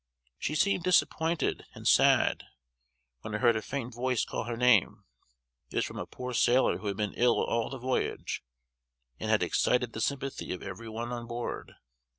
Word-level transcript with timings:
She 0.39 0.55
seemed 0.55 0.81
disappointed 0.83 1.63
and 1.75 1.87
sad; 1.87 2.45
when 3.19 3.35
I 3.35 3.37
heard 3.37 3.55
a 3.55 3.61
faint 3.61 3.93
voice 3.93 4.25
call 4.25 4.45
her 4.45 4.57
name. 4.57 5.03
It 5.69 5.75
was 5.75 5.85
from 5.85 5.99
a 5.99 6.07
poor 6.07 6.33
sailor 6.33 6.79
who 6.79 6.87
had 6.87 6.97
been 6.97 7.13
ill 7.13 7.39
all 7.39 7.69
the 7.69 7.77
voyage, 7.77 8.41
and 9.19 9.29
had 9.29 9.43
excited 9.43 9.93
the 9.93 10.01
sympathy 10.01 10.53
of 10.53 10.63
every 10.63 10.89
one 10.89 11.11
on 11.11 11.27
board. 11.27 11.73